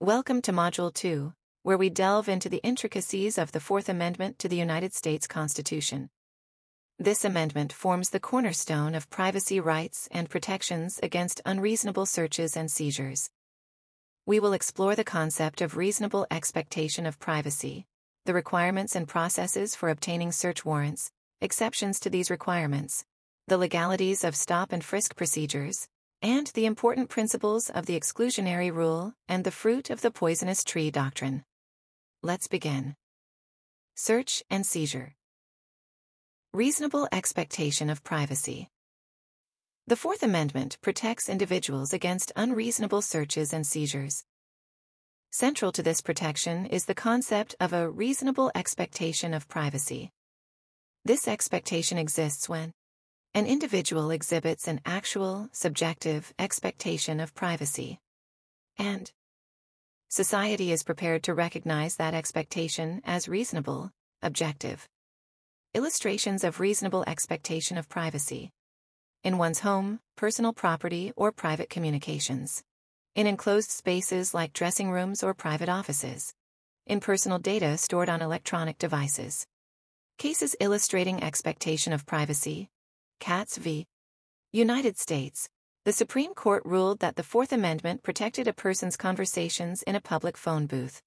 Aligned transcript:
Welcome 0.00 0.42
to 0.42 0.52
Module 0.52 0.94
2, 0.94 1.32
where 1.64 1.76
we 1.76 1.90
delve 1.90 2.28
into 2.28 2.48
the 2.48 2.62
intricacies 2.62 3.36
of 3.36 3.50
the 3.50 3.58
Fourth 3.58 3.88
Amendment 3.88 4.38
to 4.38 4.48
the 4.48 4.54
United 4.54 4.94
States 4.94 5.26
Constitution. 5.26 6.08
This 7.00 7.24
amendment 7.24 7.72
forms 7.72 8.10
the 8.10 8.20
cornerstone 8.20 8.94
of 8.94 9.10
privacy 9.10 9.58
rights 9.58 10.08
and 10.12 10.30
protections 10.30 11.00
against 11.02 11.40
unreasonable 11.44 12.06
searches 12.06 12.56
and 12.56 12.70
seizures. 12.70 13.30
We 14.24 14.38
will 14.38 14.52
explore 14.52 14.94
the 14.94 15.02
concept 15.02 15.60
of 15.60 15.76
reasonable 15.76 16.28
expectation 16.30 17.04
of 17.04 17.18
privacy, 17.18 17.84
the 18.24 18.34
requirements 18.34 18.94
and 18.94 19.08
processes 19.08 19.74
for 19.74 19.88
obtaining 19.88 20.30
search 20.30 20.64
warrants, 20.64 21.10
exceptions 21.40 21.98
to 21.98 22.08
these 22.08 22.30
requirements, 22.30 23.04
the 23.48 23.58
legalities 23.58 24.22
of 24.22 24.36
stop 24.36 24.70
and 24.70 24.84
frisk 24.84 25.16
procedures, 25.16 25.88
and 26.22 26.48
the 26.48 26.66
important 26.66 27.08
principles 27.08 27.70
of 27.70 27.86
the 27.86 27.98
exclusionary 27.98 28.72
rule 28.72 29.14
and 29.28 29.44
the 29.44 29.50
fruit 29.50 29.90
of 29.90 30.00
the 30.00 30.10
poisonous 30.10 30.64
tree 30.64 30.90
doctrine. 30.90 31.44
Let's 32.22 32.48
begin. 32.48 32.96
Search 33.94 34.42
and 34.50 34.66
seizure. 34.66 35.14
Reasonable 36.52 37.08
expectation 37.12 37.90
of 37.90 38.02
privacy. 38.02 38.68
The 39.86 39.96
Fourth 39.96 40.22
Amendment 40.22 40.78
protects 40.80 41.28
individuals 41.28 41.92
against 41.92 42.32
unreasonable 42.36 43.02
searches 43.02 43.52
and 43.52 43.66
seizures. 43.66 44.24
Central 45.30 45.72
to 45.72 45.82
this 45.82 46.00
protection 46.00 46.66
is 46.66 46.86
the 46.86 46.94
concept 46.94 47.54
of 47.60 47.72
a 47.72 47.88
reasonable 47.88 48.50
expectation 48.54 49.34
of 49.34 49.48
privacy. 49.48 50.10
This 51.04 51.28
expectation 51.28 51.98
exists 51.98 52.48
when 52.48 52.72
an 53.34 53.46
individual 53.46 54.10
exhibits 54.10 54.66
an 54.68 54.80
actual, 54.84 55.48
subjective 55.52 56.32
expectation 56.38 57.20
of 57.20 57.34
privacy. 57.34 58.00
And 58.78 59.10
society 60.08 60.72
is 60.72 60.82
prepared 60.82 61.22
to 61.24 61.34
recognize 61.34 61.96
that 61.96 62.14
expectation 62.14 63.02
as 63.04 63.28
reasonable, 63.28 63.90
objective. 64.22 64.88
Illustrations 65.74 66.44
of 66.44 66.60
reasonable 66.60 67.04
expectation 67.06 67.76
of 67.76 67.88
privacy. 67.88 68.50
In 69.22 69.36
one's 69.36 69.60
home, 69.60 70.00
personal 70.16 70.52
property, 70.52 71.12
or 71.16 71.30
private 71.30 71.68
communications. 71.68 72.62
In 73.14 73.26
enclosed 73.26 73.70
spaces 73.70 74.32
like 74.32 74.52
dressing 74.52 74.90
rooms 74.90 75.22
or 75.22 75.34
private 75.34 75.68
offices. 75.68 76.34
In 76.86 77.00
personal 77.00 77.38
data 77.38 77.76
stored 77.76 78.08
on 78.08 78.22
electronic 78.22 78.78
devices. 78.78 79.46
Cases 80.16 80.56
illustrating 80.58 81.22
expectation 81.22 81.92
of 81.92 82.06
privacy, 82.06 82.70
Katz 83.20 83.58
v. 83.58 83.86
United 84.52 84.96
States, 84.96 85.48
the 85.84 85.92
Supreme 85.92 86.34
Court 86.34 86.62
ruled 86.64 87.00
that 87.00 87.16
the 87.16 87.22
Fourth 87.22 87.52
Amendment 87.52 88.02
protected 88.02 88.46
a 88.46 88.52
person's 88.52 88.96
conversations 88.96 89.82
in 89.82 89.96
a 89.96 90.00
public 90.00 90.36
phone 90.36 90.66
booth. 90.66 91.02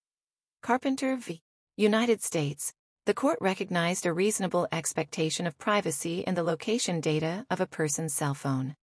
Carpenter 0.62 1.16
v. 1.16 1.42
United 1.78 2.22
States, 2.22 2.74
the 3.06 3.14
court 3.14 3.38
recognized 3.42 4.06
a 4.06 4.14
reasonable 4.14 4.68
expectation 4.72 5.48
of 5.48 5.58
privacy 5.58 6.20
in 6.20 6.36
the 6.36 6.44
location 6.44 7.00
data 7.00 7.46
of 7.50 7.62
a 7.62 7.66
person's 7.66 8.14
cell 8.14 8.34
phone. 8.34 8.76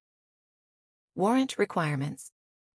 Warrant 1.15 1.59
requirements. 1.59 2.31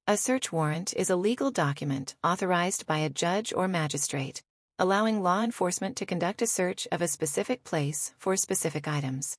A 0.08 0.18
search 0.18 0.52
warrant 0.52 0.94
is 0.94 1.10
a 1.10 1.16
legal 1.16 1.50
document 1.50 2.16
authorized 2.24 2.86
by 2.86 3.00
a 3.00 3.10
judge 3.10 3.54
or 3.54 3.68
magistrate, 3.68 4.44
allowing 4.78 5.24
law 5.24 5.42
enforcement 5.42 5.98
to 5.98 6.06
conduct 6.06 6.42
a 6.42 6.48
search 6.48 6.88
of 6.92 7.02
a 7.02 7.08
specific 7.08 7.64
place 7.64 8.14
for 8.18 8.36
specific 8.38 8.88
items. 8.88 9.38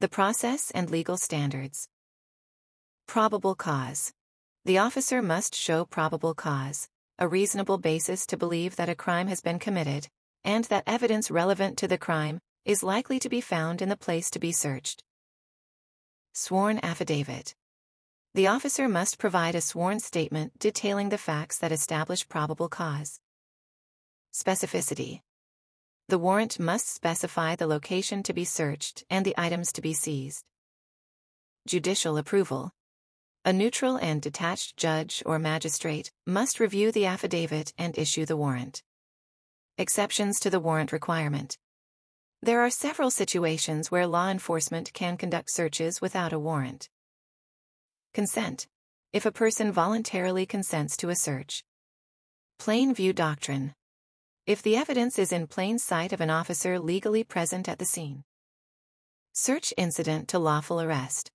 The 0.00 0.08
process 0.08 0.70
and 0.70 0.88
legal 0.88 1.18
standards. 1.18 1.86
Probable 3.06 3.54
cause. 3.54 4.14
The 4.64 4.78
officer 4.78 5.20
must 5.20 5.54
show 5.54 5.84
probable 5.84 6.32
cause, 6.32 6.88
a 7.18 7.28
reasonable 7.28 7.76
basis 7.76 8.24
to 8.28 8.38
believe 8.38 8.76
that 8.76 8.88
a 8.88 8.94
crime 8.94 9.28
has 9.28 9.42
been 9.42 9.58
committed, 9.58 10.08
and 10.42 10.64
that 10.64 10.84
evidence 10.86 11.30
relevant 11.30 11.76
to 11.78 11.86
the 11.86 11.98
crime 11.98 12.40
is 12.64 12.82
likely 12.82 13.18
to 13.18 13.28
be 13.28 13.42
found 13.42 13.82
in 13.82 13.90
the 13.90 13.96
place 13.96 14.30
to 14.30 14.38
be 14.38 14.52
searched. 14.52 15.04
Sworn 16.32 16.80
affidavit. 16.82 17.54
The 18.32 18.46
officer 18.46 18.88
must 18.88 19.18
provide 19.18 19.54
a 19.54 19.60
sworn 19.60 20.00
statement 20.00 20.58
detailing 20.58 21.10
the 21.10 21.18
facts 21.18 21.58
that 21.58 21.72
establish 21.72 22.26
probable 22.26 22.70
cause. 22.70 23.20
Specificity. 24.32 25.20
The 26.10 26.18
warrant 26.18 26.58
must 26.58 26.88
specify 26.88 27.54
the 27.54 27.68
location 27.68 28.24
to 28.24 28.32
be 28.32 28.44
searched 28.44 29.04
and 29.08 29.24
the 29.24 29.36
items 29.38 29.72
to 29.74 29.80
be 29.80 29.94
seized. 29.94 30.44
Judicial 31.68 32.16
approval. 32.16 32.72
A 33.44 33.52
neutral 33.52 33.96
and 33.96 34.20
detached 34.20 34.76
judge 34.76 35.22
or 35.24 35.38
magistrate 35.38 36.10
must 36.26 36.58
review 36.58 36.90
the 36.90 37.06
affidavit 37.06 37.72
and 37.78 37.96
issue 37.96 38.26
the 38.26 38.36
warrant. 38.36 38.82
Exceptions 39.78 40.40
to 40.40 40.50
the 40.50 40.58
warrant 40.58 40.90
requirement. 40.90 41.58
There 42.42 42.60
are 42.60 42.70
several 42.70 43.12
situations 43.12 43.92
where 43.92 44.08
law 44.08 44.30
enforcement 44.30 44.92
can 44.92 45.16
conduct 45.16 45.48
searches 45.48 46.00
without 46.00 46.32
a 46.32 46.40
warrant. 46.40 46.88
Consent. 48.14 48.66
If 49.12 49.26
a 49.26 49.30
person 49.30 49.70
voluntarily 49.70 50.44
consents 50.44 50.96
to 50.96 51.10
a 51.10 51.14
search. 51.14 51.62
Plain 52.58 52.94
view 52.94 53.12
doctrine 53.12 53.76
if 54.50 54.62
the 54.62 54.76
evidence 54.76 55.16
is 55.16 55.30
in 55.30 55.46
plain 55.46 55.78
sight 55.78 56.12
of 56.12 56.20
an 56.20 56.28
officer 56.28 56.80
legally 56.80 57.22
present 57.22 57.68
at 57.68 57.78
the 57.78 57.84
scene. 57.84 58.24
Search 59.32 59.72
incident 59.76 60.26
to 60.26 60.40
lawful 60.40 60.80
arrest. 60.80 61.30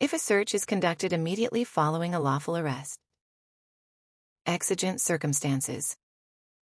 If 0.00 0.12
a 0.12 0.18
search 0.18 0.54
is 0.54 0.66
conducted 0.66 1.14
immediately 1.14 1.64
following 1.64 2.14
a 2.14 2.20
lawful 2.20 2.58
arrest. 2.58 2.98
Exigent 4.44 5.00
circumstances. 5.00 5.96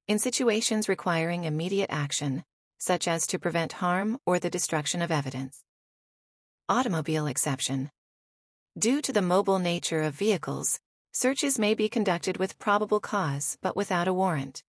In 0.07 0.21
situations 0.21 0.89
requiring 0.89 1.43
immediate 1.43 1.91
action, 1.91 2.45
such 2.79 3.09
as 3.09 3.27
to 3.27 3.41
prevent 3.41 3.73
harm 3.83 4.21
or 4.25 4.39
the 4.39 4.51
destruction 4.51 5.03
of 5.03 5.11
evidence. 5.11 5.65
Automobile 6.69 7.27
exception. 7.27 7.91
Due 8.79 9.03
to 9.03 9.13
the 9.13 9.23
mobile 9.23 9.59
nature 9.59 10.03
of 10.03 10.15
vehicles, 10.15 10.79
searches 11.11 11.59
may 11.59 11.75
be 11.75 11.89
conducted 11.89 12.37
with 12.37 12.61
probable 12.61 13.01
cause 13.01 13.59
but 13.61 13.75
without 13.75 14.07
a 14.07 14.15
warrant. 14.15 14.63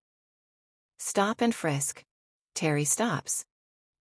Stop 1.02 1.40
and 1.40 1.56
frisk. 1.56 2.04
Terry 2.56 2.84
stops. 2.84 3.46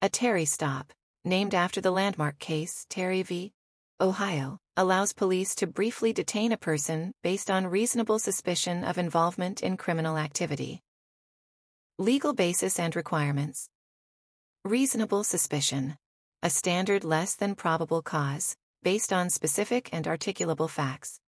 A 0.02 0.08
Terry 0.08 0.44
stop, 0.44 0.92
named 1.24 1.54
after 1.54 1.80
the 1.80 1.92
landmark 1.92 2.40
case 2.40 2.86
Terry 2.90 3.22
v. 3.22 3.52
Ohio, 4.00 4.58
allows 4.76 5.12
police 5.12 5.54
to 5.54 5.68
briefly 5.68 6.12
detain 6.12 6.50
a 6.50 6.56
person 6.56 7.14
based 7.22 7.52
on 7.52 7.68
reasonable 7.68 8.18
suspicion 8.18 8.82
of 8.82 8.98
involvement 8.98 9.62
in 9.62 9.76
criminal 9.76 10.18
activity. 10.18 10.80
Legal 11.98 12.32
basis 12.32 12.80
and 12.80 12.96
requirements. 12.96 13.68
Reasonable 14.64 15.22
suspicion. 15.22 15.96
A 16.42 16.50
standard 16.50 17.04
less 17.04 17.36
than 17.36 17.54
probable 17.54 18.02
cause, 18.02 18.56
based 18.82 19.12
on 19.12 19.30
specific 19.30 19.88
and 19.92 20.06
articulable 20.06 20.68
facts. 20.68 21.20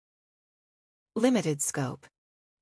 Limited 1.16 1.62
scope. 1.62 2.08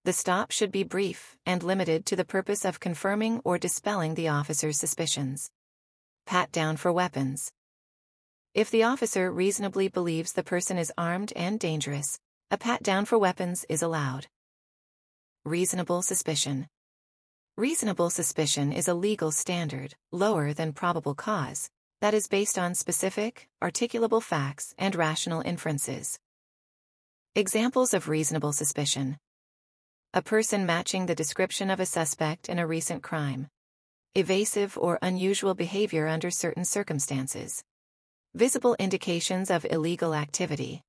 The 0.07 0.13
stop 0.13 0.51
should 0.51 0.71
be 0.71 0.83
brief 0.83 1.35
and 1.45 1.61
limited 1.61 2.05
to 2.05 2.15
the 2.15 2.23
purpose 2.23 2.63
of 2.63 2.79
confirming 2.79 3.41
or 3.43 3.57
dispelling 3.57 4.13
the 4.13 4.29
officer's 4.29 4.79
suspicions. 4.79 5.51
Pat 6.25 6.49
down 6.53 6.77
for 6.77 6.93
weapons. 6.93 7.51
If 8.53 8.71
the 8.71 8.83
officer 8.83 9.29
reasonably 9.29 9.89
believes 9.89 10.31
the 10.31 10.45
person 10.45 10.77
is 10.77 10.93
armed 10.97 11.33
and 11.35 11.59
dangerous, 11.59 12.21
a 12.49 12.57
pat 12.57 12.83
down 12.83 13.03
for 13.03 13.17
weapons 13.17 13.65
is 13.67 13.81
allowed. 13.81 14.27
Reasonable 15.43 16.01
suspicion. 16.01 16.69
Reasonable 17.57 18.09
suspicion 18.09 18.71
is 18.71 18.87
a 18.87 18.93
legal 18.93 19.33
standard, 19.33 19.95
lower 20.13 20.53
than 20.53 20.71
probable 20.71 21.15
cause, 21.15 21.69
that 21.99 22.13
is 22.13 22.29
based 22.29 22.57
on 22.57 22.75
specific, 22.75 23.49
articulable 23.61 24.23
facts 24.23 24.73
and 24.77 24.95
rational 24.95 25.41
inferences. 25.41 26.17
Examples 27.35 27.93
of 27.93 28.07
reasonable 28.07 28.53
suspicion 28.53 29.17
a 30.13 30.21
person 30.21 30.65
matching 30.65 31.05
the 31.05 31.15
description 31.15 31.69
of 31.69 31.81
a 31.81 31.85
suspect 31.85 32.47
in 32.47 32.59
a 32.59 32.65
recent 32.65 33.03
crime. 33.03 33.47
Evasive 34.15 34.77
or 34.77 34.97
unusual 35.01 35.53
behavior 35.53 36.07
under 36.07 36.31
certain 36.31 36.63
circumstances. 36.63 37.63
Visible 38.33 38.75
indications 38.79 39.51
of 39.51 39.65
illegal 39.69 40.15
activity. 40.15 40.81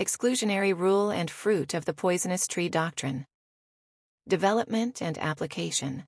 Exclusionary 0.00 0.76
rule 0.76 1.10
and 1.10 1.30
fruit 1.30 1.74
of 1.74 1.84
the 1.84 1.92
poisonous 1.92 2.46
tree 2.46 2.70
doctrine. 2.70 3.26
Development 4.26 5.02
and 5.02 5.18
application. 5.18 6.04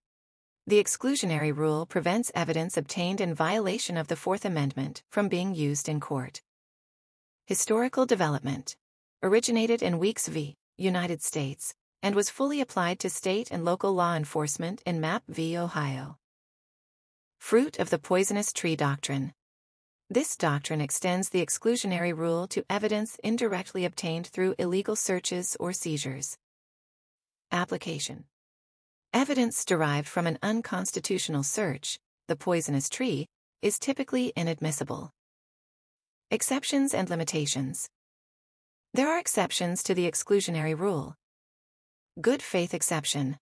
The 0.67 0.83
exclusionary 0.83 1.55
rule 1.55 1.85
prevents 1.85 2.33
evidence 2.35 2.77
obtained 2.77 3.21
in 3.21 3.35
violation 3.35 3.99
of 3.99 4.09
the 4.09 4.17
Fourth 4.17 4.47
Amendment 4.47 5.03
from 5.11 5.29
being 5.29 5.55
used 5.55 5.89
in 5.91 6.01
court. 6.01 6.41
Historical 7.47 8.07
development. 8.07 8.77
Originated 9.23 9.83
in 9.83 9.99
Weeks 9.99 10.27
v. 10.27 10.57
United 10.79 11.23
States 11.23 11.75
and 12.03 12.15
was 12.15 12.31
fully 12.31 12.61
applied 12.61 12.99
to 13.01 13.11
state 13.11 13.51
and 13.51 13.65
local 13.65 13.93
law 13.93 14.15
enforcement 14.15 14.83
in 14.87 15.01
Mapp 15.01 15.23
v. 15.29 15.57
Ohio. 15.57 16.17
Fruit 17.39 17.79
of 17.79 17.91
the 17.91 17.99
Poisonous 17.99 18.53
Tree 18.53 18.77
Doctrine 18.77 19.33
This 20.09 20.37
doctrine 20.37 20.81
extends 20.81 21.29
the 21.29 21.45
exclusionary 21.45 22.17
rule 22.17 22.47
to 22.49 22.65
evidence 22.69 23.17
indirectly 23.25 23.85
obtained 23.85 24.27
through 24.27 24.55
illegal 24.59 24.97
searches 24.97 25.57
or 25.59 25.73
seizures. 25.73 26.37
Application 27.53 28.25
Evidence 29.13 29.65
derived 29.65 30.07
from 30.07 30.27
an 30.27 30.39
unconstitutional 30.43 31.43
search, 31.43 31.99
the 32.29 32.37
poisonous 32.37 32.89
tree, 32.89 33.27
is 33.61 33.79
typically 33.79 34.33
inadmissible. 34.37 35.11
Exceptions 36.31 36.95
and 36.95 37.11
limitations. 37.11 37.89
There 38.95 39.09
are 39.09 39.19
exceptions 39.19 39.83
to 39.83 39.95
the 39.95 40.09
exclusionary 40.09 40.79
rule. 40.79 41.17
Good 42.21 42.43
faith 42.43 42.75
exception. 42.75 43.39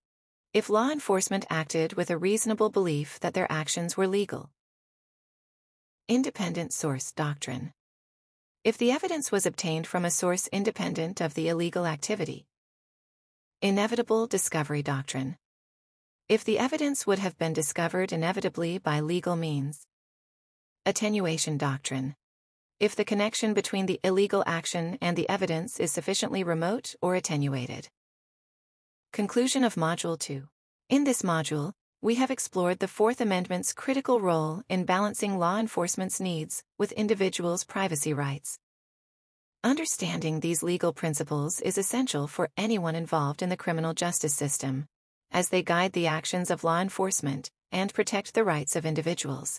If 0.53 0.69
law 0.69 0.91
enforcement 0.91 1.47
acted 1.51 1.95
with 1.95 2.11
a 2.11 2.19
reasonable 2.19 2.69
belief 2.69 3.19
that 3.21 3.35
their 3.35 3.51
actions 3.51 3.97
were 3.97 4.07
legal. 4.07 4.51
Independent 6.07 6.73
source 6.73 7.11
doctrine. 7.11 7.73
If 8.63 8.79
the 8.79 8.93
evidence 8.93 9.33
was 9.33 9.47
obtained 9.47 9.87
from 9.89 10.05
a 10.05 10.13
source 10.13 10.49
independent 10.49 11.21
of 11.21 11.35
the 11.35 11.49
illegal 11.49 11.87
activity. 11.87 12.47
Inevitable 13.63 14.29
discovery 14.29 14.83
doctrine. 14.83 15.39
If 16.29 16.45
the 16.45 16.59
evidence 16.59 17.05
would 17.05 17.19
have 17.19 17.37
been 17.37 17.55
discovered 17.55 18.13
inevitably 18.13 18.79
by 18.79 19.01
legal 19.01 19.35
means. 19.35 19.87
Attenuation 20.87 21.59
doctrine. 21.59 22.15
If 22.79 22.95
the 22.95 23.05
connection 23.05 23.55
between 23.55 23.87
the 23.87 23.99
illegal 24.05 24.45
action 24.47 24.99
and 25.01 25.17
the 25.17 25.29
evidence 25.29 25.81
is 25.81 25.91
sufficiently 25.91 26.45
remote 26.45 26.95
or 27.01 27.17
attenuated. 27.17 27.89
Conclusion 29.13 29.65
of 29.65 29.75
Module 29.75 30.19
2. 30.19 30.47
In 30.91 31.05
this 31.05 31.23
module, 31.23 31.73
we 32.01 32.17
have 32.17 32.31
explored 32.31 32.79
the 32.79 32.87
Fourth 32.87 33.21
Amendment's 33.21 33.73
critical 33.73 34.21
role 34.21 34.63
in 34.69 34.85
balancing 34.85 35.39
law 35.39 35.59
enforcement's 35.59 36.21
needs 36.21 36.63
with 36.79 36.93
individuals' 36.93 37.65
privacy 37.65 38.13
rights. 38.13 38.59
Understanding 39.65 40.39
these 40.39 40.63
legal 40.63 40.93
principles 40.93 41.61
is 41.61 41.79
essential 41.79 42.29
for 42.29 42.51
anyone 42.57 42.95
involved 42.95 43.43
in 43.43 43.49
the 43.49 43.57
criminal 43.57 43.95
justice 43.95 44.35
system, 44.35 44.87
as 45.33 45.49
they 45.49 45.63
guide 45.63 45.95
the 45.95 46.07
actions 46.07 46.51
of 46.51 46.63
law 46.63 46.81
enforcement 46.81 47.51
and 47.73 47.93
protect 47.95 48.35
the 48.35 48.45
rights 48.45 48.77
of 48.77 48.87
individuals. 48.87 49.59